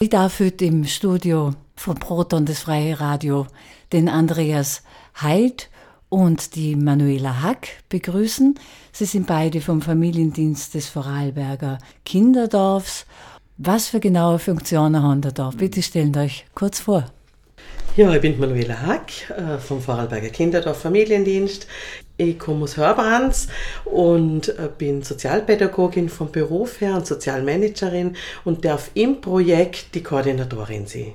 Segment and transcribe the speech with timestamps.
[0.00, 3.48] Ich darf heute im Studio von Proton das Freie Radio
[3.92, 4.84] den Andreas
[5.20, 5.70] Heid
[6.08, 8.54] und die Manuela Hack begrüßen.
[8.92, 13.06] Sie sind beide vom Familiendienst des Vorarlberger Kinderdorfs.
[13.56, 15.56] Was für genaue Funktionen haben der Dorf?
[15.56, 17.04] Bitte stellen euch kurz vor.
[17.96, 21.66] Ja, ich bin Manuela Hack äh, vom Vorarlberger Kinderdorf Familiendienst.
[22.20, 23.46] Ich komme aus Hörbrands
[23.84, 30.86] und äh, bin Sozialpädagogin vom Beruf her und Sozialmanagerin und darf im Projekt die Koordinatorin
[30.86, 31.12] sein.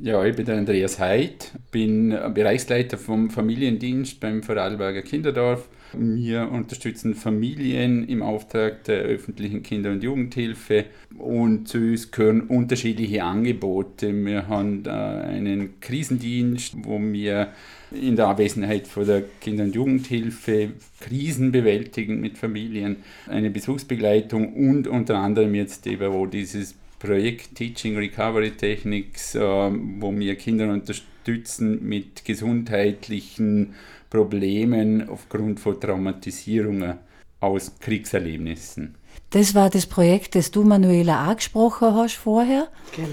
[0.00, 5.68] Ja, ich bin der Andreas Heid, bin Bereichsleiter vom Familiendienst beim Vorarlberger Kinderdorf.
[5.92, 10.84] Wir unterstützen Familien im Auftrag der öffentlichen Kinder- und Jugendhilfe
[11.16, 14.12] und zu uns gehören unterschiedliche Angebote.
[14.12, 17.48] Wir haben einen Krisendienst, wo wir
[17.90, 24.86] in der Abwesenheit von der Kinder- und Jugendhilfe Krisen bewältigen mit Familien, eine Besuchsbegleitung und
[24.86, 31.88] unter anderem jetzt eben, wo dieses Projekt Teaching Recovery Techniques, äh, wo wir Kinder unterstützen
[31.88, 33.74] mit gesundheitlichen
[34.10, 36.98] Problemen aufgrund von Traumatisierungen
[37.40, 38.96] aus Kriegserlebnissen.
[39.30, 42.68] Das war das Projekt, das du, Manuela, angesprochen hast vorher.
[42.96, 43.08] Genau.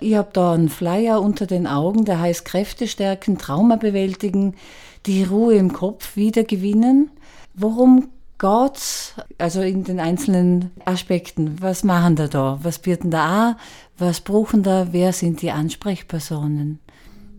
[0.00, 4.54] Ich habe da einen Flyer unter den Augen, der heißt Kräfte stärken, Trauma bewältigen,
[5.06, 7.10] die Ruhe im Kopf wiedergewinnen.
[7.54, 9.14] Worum geht's?
[9.38, 11.56] Also in den einzelnen Aspekten.
[11.60, 12.58] Was machen da da?
[12.62, 13.56] Was bieten da an?
[13.96, 14.88] Was brauchen da?
[14.90, 16.80] Wer sind die Ansprechpersonen?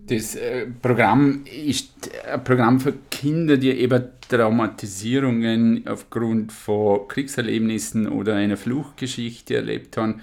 [0.08, 8.36] Das äh, Programm ist ein Programm für Kinder, die eben Traumatisierungen aufgrund von Kriegserlebnissen oder
[8.36, 10.22] einer Fluchtgeschichte erlebt haben.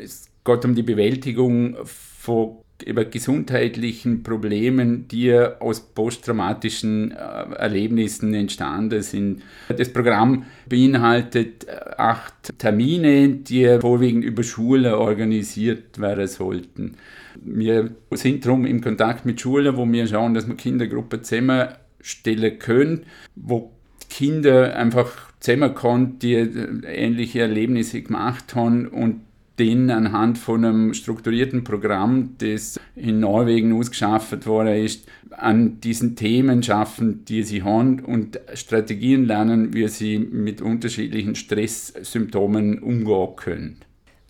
[0.00, 9.02] Es geht um die Bewältigung von über gesundheitlichen Problemen, die aus posttraumatischen äh, Erlebnissen entstanden
[9.02, 9.42] sind.
[9.68, 16.96] Das Programm beinhaltet äh, acht Termine, die vorwiegend über Schulen organisiert werden sollten.
[17.42, 23.04] Wir sind darum im Kontakt mit Schulen, wo wir schauen, dass wir Kindergruppen zusammenstellen können,
[23.36, 23.72] wo
[24.08, 29.20] Kinder einfach zusammenkommen, die äh, ähnliche Erlebnisse gemacht haben und
[29.58, 36.62] den anhand von einem strukturierten Programm, das in Norwegen ausgeschafft worden ist, an diesen Themen
[36.62, 43.76] schaffen, die sie haben und Strategien lernen, wie sie mit unterschiedlichen Stresssymptomen umgehen können.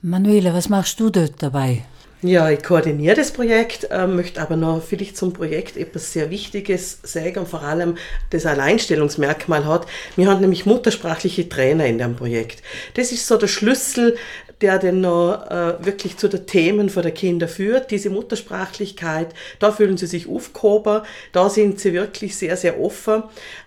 [0.02, 1.84] Manuela, was machst du dort dabei?
[2.22, 6.98] Ja, ich koordiniere das Projekt, äh, möchte aber noch vielleicht zum Projekt etwas sehr Wichtiges
[7.02, 7.96] sagen und vor allem
[8.28, 9.86] das Alleinstellungsmerkmal hat.
[10.16, 12.62] Wir haben nämlich muttersprachliche Trainer in dem Projekt.
[12.92, 14.18] Das ist so der Schlüssel
[14.60, 17.90] der denn noch äh, wirklich zu den Themen von der Kinder führt.
[17.90, 19.28] Diese Muttersprachlichkeit,
[19.58, 23.22] da fühlen sie sich aufgehoben, da sind sie wirklich sehr, sehr offen.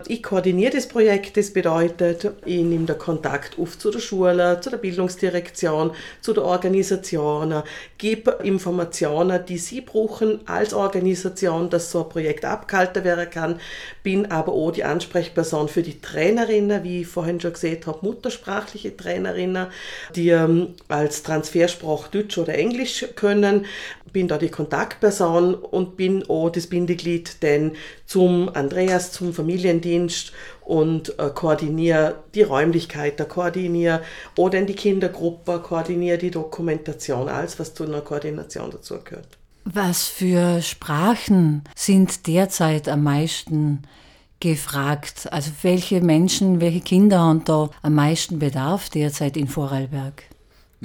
[0.08, 4.70] Ich koordiniere das Projekt, das bedeutet, ich nehme den Kontakt auf zu der Schule, zu
[4.70, 7.64] der Bildungsdirektion, zu der Organisation,
[7.98, 13.60] gebe Informationen, die sie brauchen als Organisation, dass so ein Projekt abgehalten werden kann,
[14.04, 18.96] bin aber auch die Ansprechperson für die Trainerinnen, wie ich vorhin schon gesehen habe, muttersprachliche
[18.96, 19.68] Trainerinnen,
[20.16, 23.66] die ähm, als Transfersprach Deutsch oder Englisch können,
[24.14, 27.74] bin da die Kontaktperson und bin auch das Bindeglied denn
[28.06, 30.32] zum Andreas, zum Familiendienst
[30.62, 34.02] und äh, koordiniere die Räumlichkeiten, koordiniere
[34.38, 39.38] oder in die Kindergruppe, koordiniere die Dokumentation, alles was zu einer Koordination dazu gehört.
[39.66, 43.84] Was für Sprachen sind derzeit am meisten
[44.40, 45.28] gefragt?
[45.32, 50.24] Also welche Menschen, welche Kinder haben da am meisten Bedarf derzeit in Vorarlberg?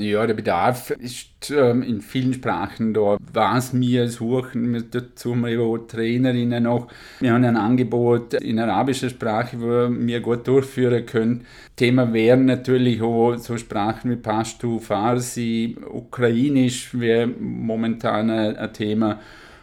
[0.00, 3.16] Ja, der Bedarf ist ähm, in vielen Sprachen da.
[3.32, 6.86] Was wir suchen, dazu haben wir auch Trainerinnen noch.
[7.18, 11.46] Wir haben ein Angebot in arabischer Sprache, wo wir gut durchführen können.
[11.74, 19.18] Thema wären natürlich auch so Sprachen wie Pashto, Farsi, Ukrainisch wäre momentan ein Thema.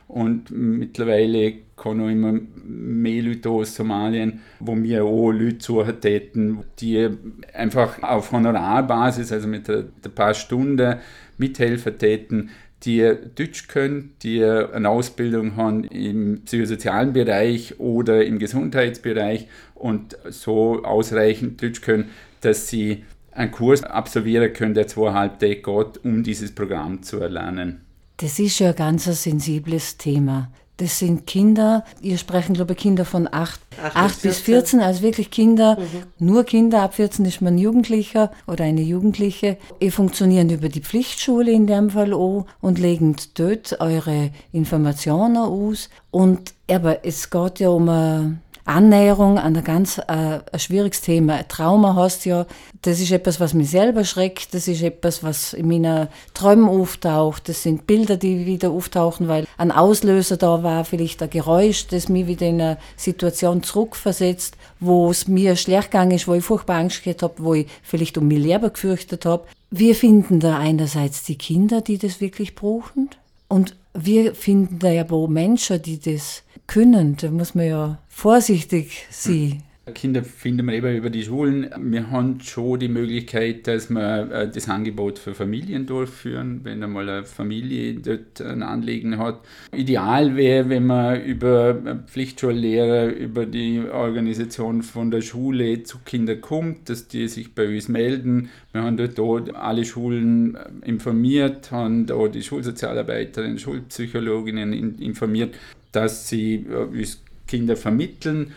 [0.07, 6.59] Und mittlerweile kann auch immer mehr Leute aus Somalien, wo wir auch Leute suchen täten,
[6.79, 7.09] die
[7.53, 10.97] einfach auf Honorarbasis, also mit ein paar Stunden
[11.37, 12.51] mithelfen täten,
[12.83, 20.83] die Deutsch können, die eine Ausbildung haben im psychosozialen Bereich oder im Gesundheitsbereich und so
[20.83, 22.09] ausreichend Deutsch können,
[22.41, 27.84] dass sie einen Kurs absolvieren können, der zweieinhalb Tage geht, um dieses Programm zu erlernen.
[28.17, 30.49] Das ist ja ein ganz sensibles Thema.
[30.77, 35.03] Das sind Kinder, ihr sprechen, glaube ich, Kinder von 8, 8, 8 bis 14, also
[35.03, 36.25] wirklich Kinder, mhm.
[36.25, 39.57] nur Kinder, ab 14 ist man Jugendlicher oder eine Jugendliche.
[39.79, 45.89] Ihr funktioniert über die Pflichtschule in dem Fall auch und legen dort eure Informationen aus.
[46.11, 51.47] Und aber es geht ja um eine Annäherung an ein ganz äh, ein schwieriges Thema.
[51.47, 52.47] Trauma heißt ja,
[52.81, 57.47] das ist etwas, was mich selber schreckt, das ist etwas, was in meinen Träumen auftaucht,
[57.47, 62.09] das sind Bilder, die wieder auftauchen, weil ein Auslöser da war, vielleicht ein Geräusch, das
[62.09, 66.77] mich wieder in eine Situation zurückversetzt, wo es mir schlecht gegangen ist, wo ich furchtbar
[66.77, 69.45] Angst gehabt habe, wo ich vielleicht um mich Leben gefürchtet habe.
[69.69, 73.09] Wir finden da einerseits die Kinder, die das wirklich brauchen
[73.47, 77.17] und wir finden da ja auch Menschen, die das können.
[77.19, 79.63] Da muss man ja vorsichtig sein.
[79.93, 81.69] Kinder finden wir eben über die Schulen.
[81.77, 87.07] Wir haben schon die Möglichkeit, dass wir äh, das Angebot für Familien durchführen, wenn einmal
[87.07, 89.41] eine Familie dort ein Anliegen hat.
[89.73, 91.75] Ideal wäre, wenn man über
[92.07, 97.87] Pflichtschullehrer, über die Organisation von der Schule zu Kindern kommt, dass die sich bei uns
[97.87, 98.49] melden.
[98.71, 105.53] Wir haben dort alle Schulen äh, informiert, haben auch die Schulsozialarbeiterinnen, Schulpsychologinnen informiert,
[105.95, 108.53] dass sie äh, uns Kinder vermitteln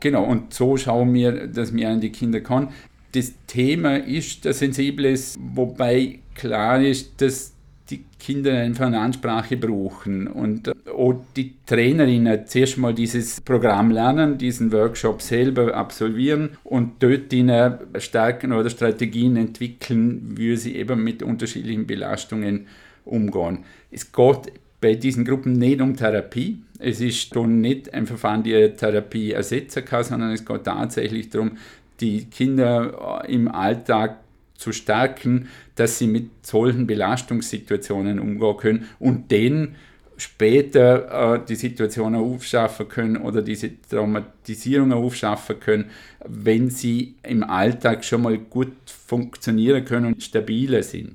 [0.00, 2.68] Genau, und so schauen wir, dass wir an die Kinder kommen.
[3.12, 7.52] Das Thema ist ein sensibles, wobei klar ist, dass
[7.90, 14.36] die Kinder einfach eine Ansprache brauchen und auch die Trainerinnen zuerst mal dieses Programm lernen,
[14.36, 21.22] diesen Workshop selber absolvieren und dort ihnen Stärken oder Strategien entwickeln, wie sie eben mit
[21.22, 22.66] unterschiedlichen Belastungen
[23.06, 23.64] umgehen.
[23.90, 26.62] Es geht bei diesen Gruppen nicht um Therapie.
[26.78, 31.58] Es ist dann nicht ein Verfahren, die Therapie ersetzen kann, sondern es geht tatsächlich darum,
[32.00, 34.18] die Kinder äh, im Alltag
[34.54, 39.76] zu stärken, dass sie mit solchen Belastungssituationen umgehen können und denen
[40.16, 45.90] später äh, die Situationen aufschaffen können oder diese Traumatisierung aufschaffen können,
[46.24, 51.14] wenn sie im Alltag schon mal gut funktionieren können und stabiler sind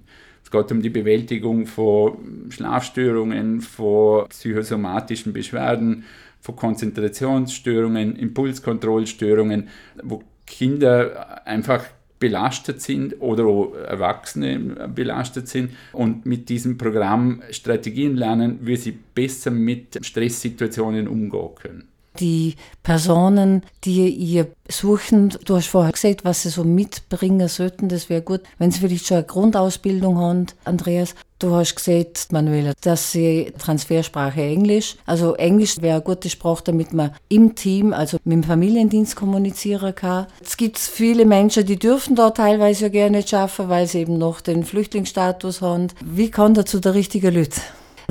[0.53, 6.05] geht um die Bewältigung von Schlafstörungen, von psychosomatischen Beschwerden,
[6.39, 9.69] von Konzentrationsstörungen, Impulskontrollstörungen,
[10.03, 11.85] wo Kinder einfach
[12.19, 13.45] belastet sind oder
[13.87, 15.71] Erwachsene belastet sind.
[15.91, 23.63] Und mit diesem Programm Strategien lernen, wie sie besser mit Stresssituationen umgehen können die Personen,
[23.83, 28.41] die ihr suchen, du hast vorher gesagt, was sie so mitbringen sollten, das wäre gut,
[28.57, 31.15] wenn sie vielleicht schon eine Grundausbildung haben, Andreas.
[31.39, 36.93] Du hast gesagt, Manuela, dass sie Transfersprache Englisch, also Englisch wäre eine gute Sprache, damit
[36.93, 40.27] man im Team, also mit dem Familiendienst kommunizieren kann.
[40.41, 44.17] Es gibt viele Menschen, die dürfen da teilweise ja gerne nicht schaffen, weil sie eben
[44.17, 45.89] noch den Flüchtlingsstatus haben.
[46.01, 47.59] Wie kann dazu der richtige Leute?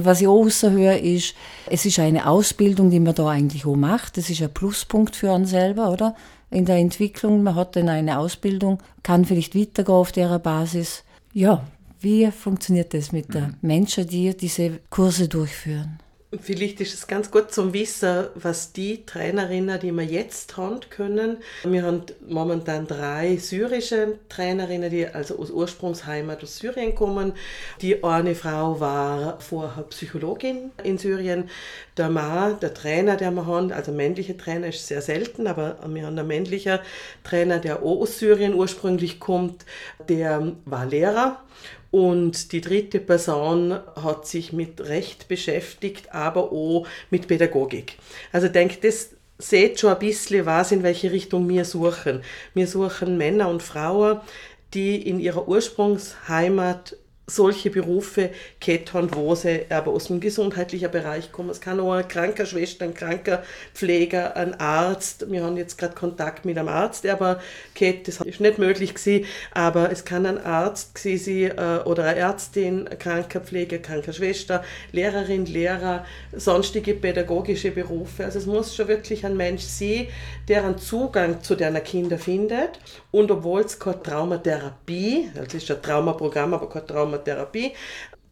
[0.05, 1.35] Was ich auch höre, ist,
[1.69, 4.17] es ist eine Ausbildung, die man da eigentlich auch macht.
[4.17, 6.15] Das ist ein Pluspunkt für einen selber, oder?
[6.51, 11.05] In der Entwicklung, man hat dann eine Ausbildung, kann vielleicht weitergehen auf der Basis.
[11.33, 11.65] Ja,
[12.01, 16.02] wie funktioniert das mit den Menschen, die diese Kurse durchführen?
[16.41, 21.37] Vielleicht ist es ganz gut zum Wissen, was die Trainerinnen, die wir jetzt haben können.
[21.63, 27.35] Wir haben momentan drei syrische Trainerinnen, die also aus Ursprungsheimat aus Syrien kommen.
[27.83, 31.51] Die eine Frau war vorher Psychologin in Syrien.
[31.99, 36.07] Der Mann, der Trainer, der wir haben, also männliche Trainer ist sehr selten, aber wir
[36.07, 36.79] haben einen männlichen
[37.25, 39.67] Trainer, der auch aus Syrien ursprünglich kommt,
[40.09, 41.43] der war Lehrer
[41.93, 47.99] und die dritte Person hat sich mit Recht beschäftigt, aber auch mit Pädagogik.
[48.33, 52.23] Also ich denke, das seht schon ein bisschen, was in welche Richtung wir suchen.
[52.55, 54.21] Wir suchen Männer und Frauen,
[54.73, 56.97] die in ihrer Ursprungsheimat
[57.27, 58.31] solche Berufe
[58.61, 61.51] kettern, wo sie aber aus dem gesundheitlichen Bereich kommen.
[61.51, 65.31] Es kann auch ein Krankenschwester, ein Krankenpfleger, ein Arzt.
[65.31, 67.41] Wir haben jetzt gerade Kontakt mit einem Arzt, aber
[67.75, 72.17] kennt, das ist nicht möglich gewesen, aber es kann ein Arzt gewesen äh, oder eine
[72.19, 78.25] Ärztin, eine Krankenpfleger, Krankenschwester, Lehrerin, Lehrer, sonstige pädagogische Berufe.
[78.25, 80.09] Also es muss schon wirklich ein Mensch sein,
[80.49, 82.81] der einen Zugang zu deiner Kinder findet
[83.13, 87.73] und obwohl es keine Traumatherapie, das ist ein Traumaprogramm, aber keine Traumatherapie, Traumatherapie,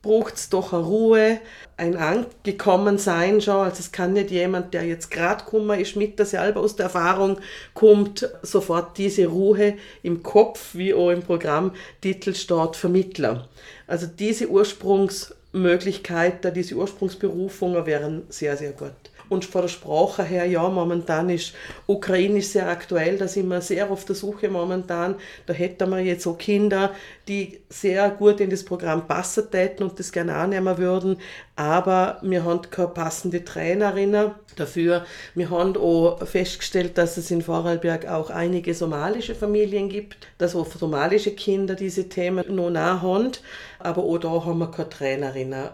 [0.03, 1.41] braucht es doch eine Ruhe,
[1.77, 3.57] ein angekommen sein schon.
[3.57, 6.85] Also es kann nicht jemand, der jetzt gerade gekommen ist, mit der selber aus der
[6.85, 7.39] Erfahrung
[7.75, 13.43] kommt, sofort diese Ruhe im Kopf, wie auch im Programmtitel steht, vermitteln.
[13.87, 18.93] Also diese Ursprungsmöglichkeiten, diese Ursprungsberufungen wären sehr, sehr gut.
[19.31, 21.55] Und von der Sprache her, ja, momentan ist
[21.87, 25.15] Ukrainisch sehr aktuell, da sind wir sehr auf der Suche momentan.
[25.47, 26.91] Da hätten wir jetzt so Kinder,
[27.29, 31.17] die sehr gut in das Programm passen täten und das gerne annehmen würden.
[31.55, 35.05] Aber wir haben keine passende Trainerinnen dafür.
[35.37, 40.67] Wir haben auch festgestellt, dass es in Vorarlberg auch einige somalische Familien gibt, dass auch
[40.67, 43.31] somalische Kinder diese Themen noch nah haben.
[43.79, 45.69] Aber auch da haben wir keine Trainerinnen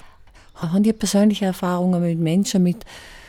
[0.62, 2.86] Haben ihr persönliche Erfahrungen mit Menschen, mit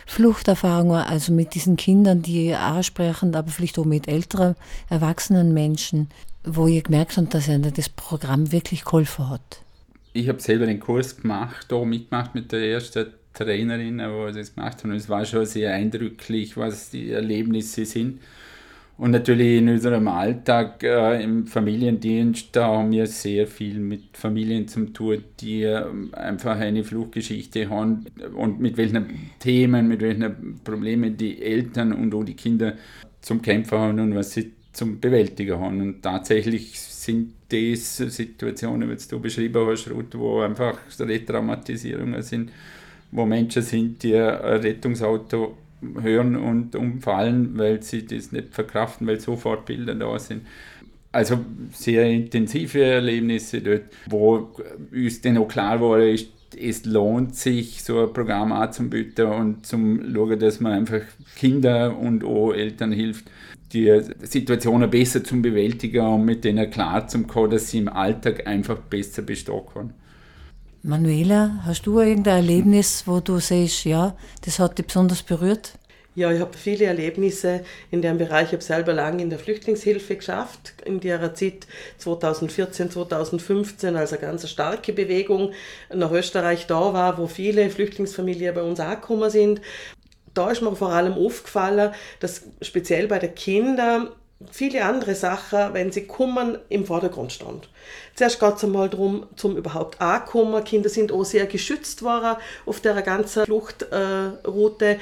[0.06, 4.56] Fluchterfahrungen, also mit diesen Kindern, die ansprechen, aber vielleicht auch mit älteren,
[4.90, 6.08] erwachsenen Menschen,
[6.44, 9.62] wo ihr gemerkt habt, dass ihnen das Programm wirklich geholfen hat?
[10.12, 14.78] Ich habe selber den Kurs gemacht, da mitgemacht mit der ersten Trainerin, die das gemacht
[14.78, 14.84] hat.
[14.84, 18.20] Und es war schon sehr eindrücklich, was die Erlebnisse sind.
[19.02, 24.68] Und natürlich in unserem Alltag äh, im Familiendienst, da haben wir sehr viel mit Familien
[24.68, 25.82] zum tun, die äh,
[26.12, 28.06] einfach eine Fluchtgeschichte haben
[28.36, 32.74] und mit welchen Themen, mit welchen Problemen die Eltern und auch die Kinder
[33.20, 35.80] zum Kämpfen haben und was sie zum Bewältigen haben.
[35.80, 42.52] Und tatsächlich sind das Situationen, wie du beschrieben hast, Ruth, wo einfach Retraumatisierungen sind,
[43.10, 45.56] wo Menschen sind, die ein Rettungsauto
[46.00, 50.42] hören und umfallen, weil sie das nicht verkraften, weil sofort Bilder da sind.
[51.10, 51.40] Also
[51.72, 54.50] sehr intensive Erlebnisse dort, wo
[54.92, 60.38] uns dann auch klar war, es lohnt sich, so ein Programm anzubieten und zum schauen,
[60.38, 61.02] dass man einfach
[61.36, 63.30] Kinder und auch Eltern hilft,
[63.72, 68.46] die Situationen besser zu bewältigen und mit denen klar zu kommen, dass sie im Alltag
[68.46, 69.94] einfach besser bestehen können.
[70.84, 75.74] Manuela, hast du irgendein Erlebnis, wo du siehst, ja, das hat dich besonders berührt?
[76.16, 77.62] Ja, ich habe viele Erlebnisse
[77.92, 78.48] in dem Bereich.
[78.48, 84.20] Ich habe selber lange in der Flüchtlingshilfe geschafft, in der Zeit 2014, 2015, als eine
[84.20, 85.52] ganz starke Bewegung
[85.94, 89.60] nach Österreich da war, wo viele Flüchtlingsfamilien bei uns angekommen sind
[90.34, 94.08] da ist mir vor allem aufgefallen, dass speziell bei den Kindern
[94.50, 97.68] viele andere Sachen, wenn sie kommen, im Vordergrund stand.
[98.14, 100.62] Zuerst geht es einmal darum, zum überhaupt ankommen.
[100.64, 104.98] Kinder sind auch sehr geschützt worden auf der ganzen Fluchtroute.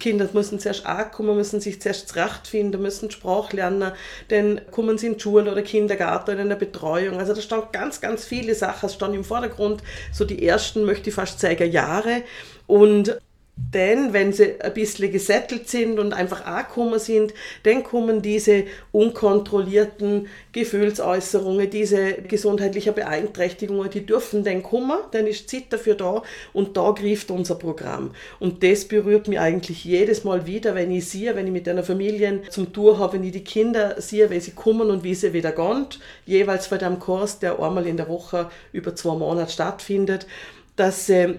[0.00, 3.92] Kinder müssen zuerst ankommen, müssen sich zuerst zurechtfinden, müssen Sprache lernen,
[4.28, 7.18] dann kommen sie in die Schule oder Kindergarten oder in eine Betreuung.
[7.18, 11.14] Also da stand ganz, ganz viele Sachen, stand im Vordergrund, so die ersten, möchte ich
[11.14, 12.22] fast sagen, Jahre.
[12.66, 13.16] Und
[13.58, 17.32] denn wenn sie ein bisschen gesettelt sind und einfach angekommen sind,
[17.62, 25.64] dann kommen diese unkontrollierten Gefühlsäußerungen, diese gesundheitlichen Beeinträchtigungen, die dürfen dann kommen, dann ist Zeit
[25.70, 26.22] dafür da
[26.52, 28.10] und da greift unser Programm.
[28.40, 31.82] Und das berührt mich eigentlich jedes Mal wieder, wenn ich sehe, wenn ich mit einer
[31.82, 35.32] Familie zum Tour habe, wenn ich die Kinder sehe, wie sie kommen und wie sie
[35.32, 35.86] wieder gehen,
[36.26, 40.26] jeweils vor dem Kurs, der einmal in der Woche über zwei Monate stattfindet,
[40.76, 41.36] dass sie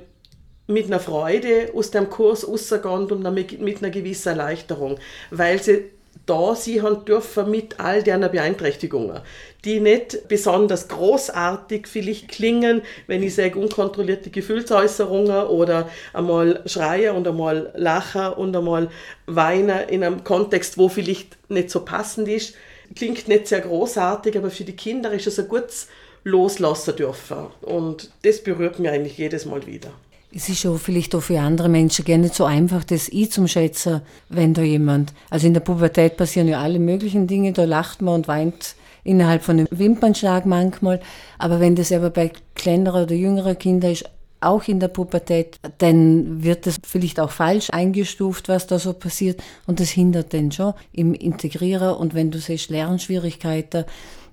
[0.67, 4.99] mit einer Freude aus dem Kurs rausgehen und mit einer gewissen Erleichterung,
[5.31, 5.85] weil sie
[6.25, 9.21] da sie haben dürfen mit all deren Beeinträchtigungen,
[9.63, 17.27] die nicht besonders großartig vielleicht klingen, wenn ich sage unkontrollierte Gefühlsäußerungen oder einmal schreien und
[17.27, 18.89] einmal lachen und einmal
[19.25, 22.55] weinen in einem Kontext, wo vielleicht nicht so passend ist,
[22.95, 25.87] klingt nicht sehr großartig, aber für die Kinder ist es ein gutes
[26.23, 29.91] Loslassen dürfen und das berührt mich eigentlich jedes Mal wieder.
[30.37, 34.53] Es ist auch vielleicht auch für andere Menschen gar nicht so einfach, das einzuschätzen, wenn
[34.53, 38.27] da jemand, also in der Pubertät passieren ja alle möglichen Dinge, da lacht man und
[38.27, 40.99] weint innerhalb von einem Wimpernschlag manchmal,
[41.39, 44.05] aber wenn das aber bei kleineren oder jüngeren Kindern ist,
[44.39, 49.41] auch in der Pubertät, dann wird das vielleicht auch falsch eingestuft, was da so passiert.
[49.65, 51.95] Und das hindert den schon im Integrieren.
[51.95, 53.85] Und wenn du siehst Lernschwierigkeiten,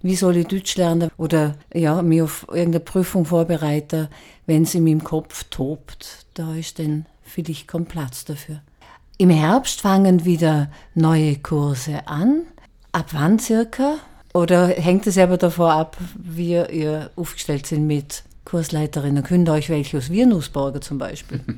[0.05, 4.09] wie soll ich Deutsch lernen oder ja, mich auf irgendeine Prüfung vorbereiten,
[4.45, 6.27] wenn sie in meinem Kopf tobt.
[6.35, 8.61] Da ist dann vielleicht kein Platz dafür.
[9.17, 12.43] Im Herbst fangen wieder neue Kurse an.
[12.93, 13.97] Ab wann circa?
[14.35, 19.23] Oder hängt es aber davor ab, wie ihr aufgestellt sind mit Kursleiterinnen?
[19.23, 21.41] Könnt ihr euch welche aus Wien ausborgen zum Beispiel?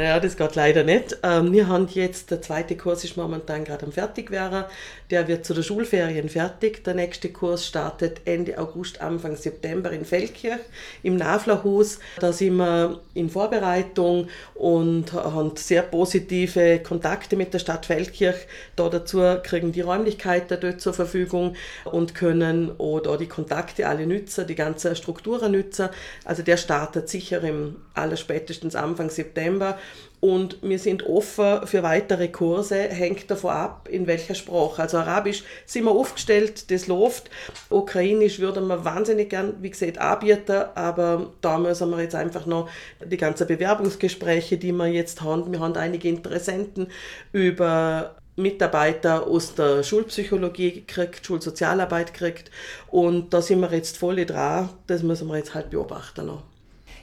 [0.00, 1.18] Ja, das geht leider nicht.
[1.22, 4.64] Ähm, wir haben jetzt, der zweite Kurs ist momentan gerade am Fertigwerden.
[5.10, 6.84] Der wird zu der Schulferien fertig.
[6.84, 10.60] Der nächste Kurs startet Ende August, Anfang September in Feldkirch
[11.02, 11.98] im Naflerhus.
[12.20, 18.46] Da sind wir in Vorbereitung und haben sehr positive Kontakte mit der Stadt Feldkirch.
[18.76, 24.46] Da dazu kriegen die Räumlichkeiten dort zur Verfügung und können oder die Kontakte alle nützen,
[24.46, 25.88] die ganze Strukturen nützen.
[26.24, 29.76] Also der startet sicher im allerspätestens Anfang September
[30.20, 34.82] und wir sind offen für weitere Kurse, hängt davon ab, in welcher Sprache.
[34.82, 37.30] Also Arabisch sind wir aufgestellt, das läuft.
[37.70, 42.68] Ukrainisch würden wir wahnsinnig gern, wie gesagt, anbieten, aber da müssen wir jetzt einfach noch
[43.04, 45.50] die ganzen Bewerbungsgespräche, die wir jetzt haben.
[45.50, 46.88] Wir haben einige Interessenten
[47.32, 52.50] über Mitarbeiter aus der Schulpsychologie gekriegt, Schulsozialarbeit gekriegt
[52.88, 54.68] und da sind wir jetzt voll dran.
[54.86, 56.49] Das müssen wir jetzt halt beobachten noch.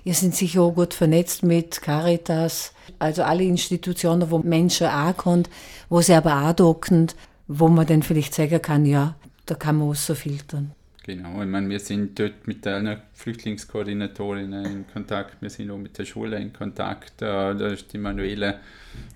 [0.08, 5.44] Ihr sind sicher auch gut vernetzt mit Caritas, also alle Institutionen, wo Menschen ankommen,
[5.90, 7.08] wo sie aber andocken,
[7.50, 10.72] wo man dann vielleicht sagen kann, ja, da kann man auch so filtern.
[11.04, 15.98] Genau, ich meine, wir sind dort mit einer Flüchtlingskoordinatorin in Kontakt, wir sind auch mit
[15.98, 18.62] der Schule in Kontakt, da ist die Manuela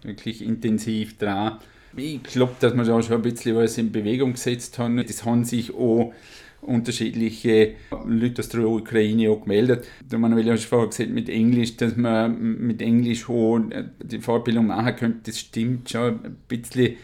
[0.03, 1.60] wirklich intensiv dran.
[1.95, 4.98] Ich glaube, dass wir da schon ein bisschen was in Bewegung gesetzt haben.
[4.98, 6.13] Das haben sich auch
[6.62, 7.75] unterschiedliche
[8.06, 9.88] Leute aus der Ukraine auch gemeldet.
[10.08, 14.68] Da man will ja schon vorher gesagt, mit Englisch, dass man mit Englisch die Vorbildung
[14.68, 16.96] machen könnte, das stimmt schon ein bisschen.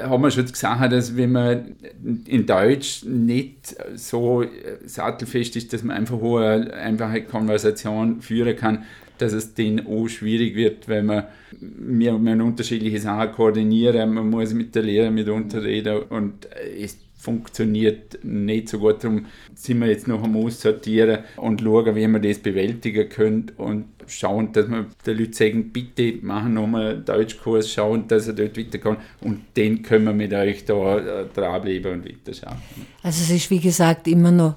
[0.00, 1.76] Haben wir schon gesagt, dass wenn man
[2.24, 4.44] in Deutsch nicht so
[4.84, 8.84] sattelfest ist, dass man einfach eine einfache Konversation führen kann,
[9.18, 11.24] dass es denen auch schwierig wird, wenn man
[11.60, 16.46] wir, wir unterschiedliche Sachen koordinieren, man muss mit der Lehrer mitunter reden und
[16.78, 19.02] es funktioniert nicht so gut.
[19.02, 23.86] Darum sind wir jetzt noch am Aussortieren und schauen, wie wir das bewältigen können und
[24.06, 28.56] schauen, dass wir den Leuten sagen, bitte machen nochmal einen Deutschkurs, schauen, dass er dort
[28.56, 32.58] weiterkommt und dann können wir mit euch da äh, dranbleiben und weiterschauen.
[33.02, 34.56] Also es ist wie gesagt immer noch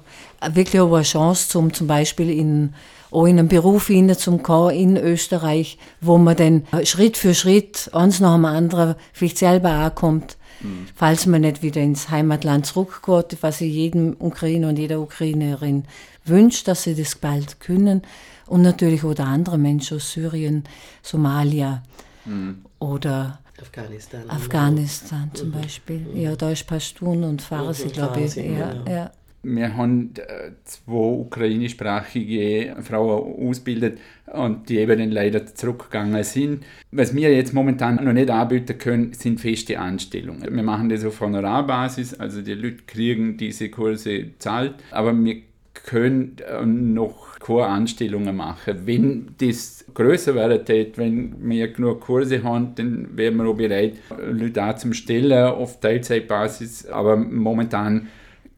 [0.52, 2.74] wirklich eine Chance, zum, zum Beispiel in
[3.10, 7.90] auch in einen Beruf hinein zum kommen in Österreich, wo man dann Schritt für Schritt
[7.92, 10.86] eins nach dem anderen vielleicht selber ankommt mhm.
[10.94, 15.84] falls man nicht wieder ins Heimatland zurückgeht, was ich jedem Ukrainer und jeder Ukrainerin
[16.24, 18.02] wünscht, dass sie das bald können.
[18.46, 20.64] Und natürlich oder andere Menschen aus Syrien,
[21.02, 21.82] Somalia
[22.24, 22.64] mhm.
[22.78, 24.28] oder Afghanistan.
[24.28, 25.52] Afghanistan zum mhm.
[25.52, 26.06] Beispiel.
[26.14, 28.34] Ja, da ist Pashtun und Farsi, glaube ich.
[28.36, 29.10] Ja, ja.
[29.42, 36.64] Wir haben äh, zwei ukrainischsprachige Frauen ausgebildet und die eben leider zurückgegangen sind.
[36.92, 40.54] Was wir jetzt momentan noch nicht anbieten können, sind feste Anstellungen.
[40.54, 45.36] Wir machen das auf Honorarbasis, also die Leute kriegen diese Kurse zahlt, aber wir
[45.72, 48.82] können äh, noch keine Anstellungen machen.
[48.84, 53.94] Wenn das größer tät, wenn wir genug Kurse haben, dann wären wir auch bereit,
[54.30, 58.08] Leute auch zum Stellen auf Teilzeitbasis, aber momentan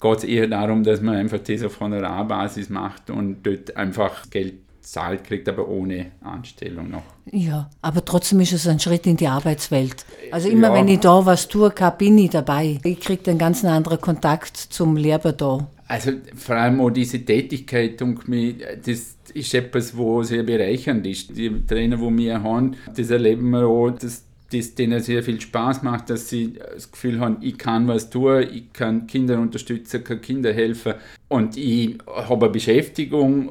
[0.03, 4.55] geht es eher darum, dass man einfach das auf Honorarbasis macht und dort einfach Geld
[4.81, 7.05] zahlt, kriegt aber ohne Anstellung noch.
[7.31, 10.05] Ja, aber trotzdem ist es ein Schritt in die Arbeitswelt.
[10.33, 10.75] Also immer ja.
[10.75, 12.81] wenn ich da was tue, kann, bin ich dabei.
[12.83, 15.69] Ich kriege einen ganz anderen Kontakt zum Lehrer da.
[15.87, 21.37] Also vor allem auch diese Tätigkeit, das ist etwas, wo sehr bereichernd ist.
[21.37, 25.83] Die Trainer, die wir haben, das erleben wir auch, dass das denen sehr viel Spaß
[25.83, 30.21] macht, dass sie das Gefühl haben, ich kann was tun, ich kann Kinder unterstützen, kann
[30.21, 30.95] Kinder helfen
[31.29, 33.51] und ich habe eine Beschäftigung,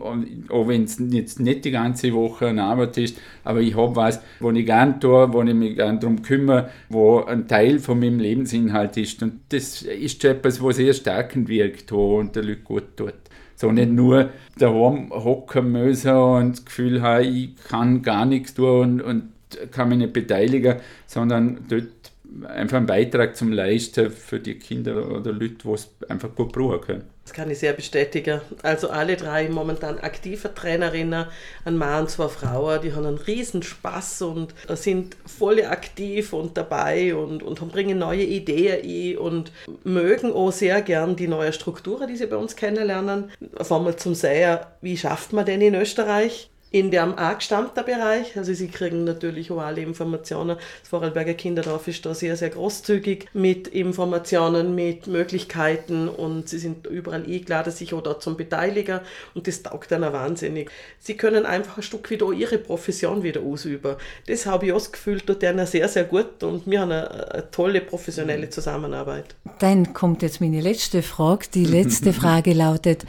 [0.50, 4.22] auch wenn es jetzt nicht die ganze Woche eine Arbeit ist, aber ich habe was,
[4.40, 8.20] wo ich gerne tue, wo ich mich gerne darum kümmere, wo ein Teil von meinem
[8.20, 12.96] Lebensinhalt ist und das ist schon etwas, was sehr stärkend wirkt und der Leute gut
[12.96, 13.14] tut.
[13.56, 19.00] So nicht nur daheim hocken müssen und das Gefühl haben, ich kann gar nichts tun
[19.00, 19.31] und, und
[19.72, 22.12] kann mich nicht beteiligen, sondern dort
[22.48, 26.82] einfach einen Beitrag zum Leisten für die Kinder oder Leute, die es einfach gut brauchen
[26.82, 27.04] können.
[27.24, 28.42] Das kann ich sehr bestätigen.
[28.64, 31.26] Also alle drei momentan aktive Trainerinnen,
[31.66, 36.58] ein Mann und zwei Frauen, die haben einen riesen Spaß und sind voll aktiv und
[36.58, 39.52] dabei und, und bringen neue Ideen ein und
[39.84, 43.32] mögen auch sehr gern die neue Strukturen, die sie bei uns kennenlernen.
[43.58, 48.38] Auf einmal zum Sehen, wie schafft man denn in Österreich in dem angestammten Bereich.
[48.38, 50.58] Also sie kriegen natürlich auch alle Informationen.
[50.80, 56.88] Das Vorarlberger Kinderdorf ist da sehr, sehr großzügig mit Informationen, mit Möglichkeiten und sie sind
[56.88, 59.02] überall eingeladen, sich auch dort zum Beteiligen
[59.34, 60.72] und das taugt dann auch wahnsinnig.
[61.00, 63.96] Sie können einfach ein Stück wieder ihre Profession wieder ausüben.
[64.28, 67.32] Das habe ich auch das Gefühl, tut ihnen sehr, sehr gut und wir haben eine,
[67.34, 69.36] eine tolle professionelle Zusammenarbeit.
[69.60, 71.48] Dann kommt jetzt meine letzte Frage.
[71.54, 73.06] Die letzte Frage lautet,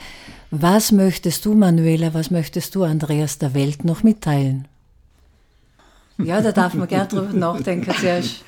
[0.53, 4.69] was möchtest du, Manuela, was möchtest du, Andreas, der Welt noch mitteilen?
[6.19, 8.45] Ja, da darf man gerne drüber nachdenken zuerst.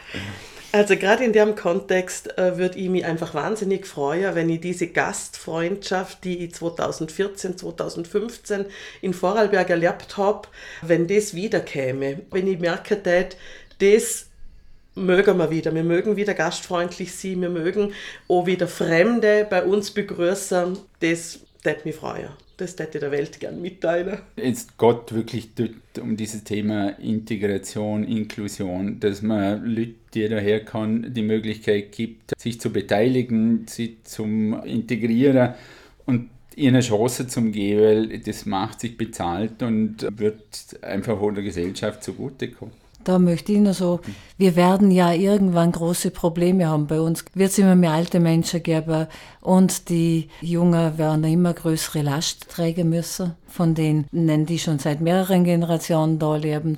[0.70, 4.88] Also gerade in dem Kontext äh, würde ich mich einfach wahnsinnig freuen, wenn ich diese
[4.88, 8.66] Gastfreundschaft, die ich 2014, 2015
[9.00, 10.48] in Vorarlberg erlebt habe,
[10.82, 12.20] wenn das wiederkäme.
[12.30, 13.00] Wenn ich merke,
[13.78, 14.26] das
[14.94, 15.74] mögen wir wieder.
[15.74, 17.92] Wir mögen wieder gastfreundlich sein, wir mögen
[18.28, 20.76] auch wieder Fremde bei uns begrüßen.
[21.00, 22.28] Das würde mich freuen.
[22.56, 24.18] Das hätte ich der Welt gern mitteilen.
[24.36, 25.50] Jetzt Gott wirklich
[26.00, 32.60] um dieses Thema Integration, Inklusion, dass man Leute, die daher kann, die Möglichkeit gibt, sich
[32.60, 35.54] zu beteiligen, sie zum Integrieren
[36.06, 41.42] und ihnen eine Chance zum geben, weil das macht sich bezahlt und wird einfach der
[41.42, 42.83] Gesellschaft zugutekommen.
[43.04, 44.00] Da möchte ich nur so,
[44.38, 46.86] wir werden ja irgendwann große Probleme haben.
[46.86, 49.06] Bei uns wird es immer mehr alte Menschen geben
[49.40, 54.06] und die Jungen werden immer größere Last tragen müssen, von denen,
[54.46, 56.76] die schon seit mehreren Generationen da leben.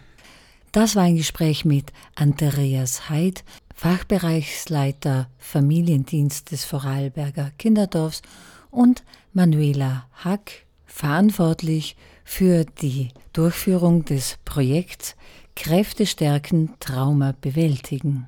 [0.71, 3.43] Das war ein Gespräch mit Andreas Heid,
[3.75, 8.23] Fachbereichsleiter Familiendienst des Vorarlberger Kinderdorfs
[8.71, 9.03] und
[9.33, 15.15] Manuela Hack, verantwortlich für die Durchführung des Projekts
[15.55, 18.27] Kräfte stärken, Trauma bewältigen.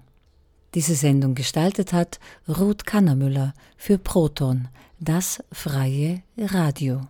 [0.76, 4.67] Diese Sendung gestaltet hat Ruth Kannermüller für Proton,
[5.00, 7.02] das freie Radio.